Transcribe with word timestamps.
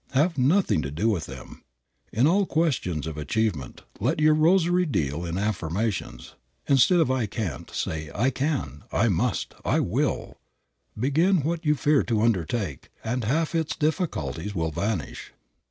Have 0.13 0.35
nothing 0.35 0.81
to 0.81 0.89
do 0.89 1.09
with 1.09 1.27
them. 1.27 1.61
In 2.11 2.25
all 2.25 2.47
questions 2.47 3.05
of 3.05 3.17
achievement, 3.19 3.83
let 3.99 4.19
your 4.19 4.33
rosary 4.33 4.87
deal 4.87 5.23
in 5.27 5.37
affirmations. 5.37 6.33
Instead 6.67 6.99
of 6.99 7.11
"I 7.11 7.27
can't," 7.27 7.69
say 7.69 8.09
"I 8.15 8.31
can," 8.31 8.81
"I 8.91 9.09
must," 9.09 9.53
"I 9.63 9.79
will." 9.79 10.39
Begin 10.99 11.43
what 11.43 11.67
you 11.67 11.75
fear 11.75 12.01
to 12.01 12.21
undertake, 12.23 12.89
and 13.03 13.25
half 13.25 13.53
its 13.53 13.75
difficulties 13.75 14.55
will 14.55 14.71
vanish. 14.71 15.33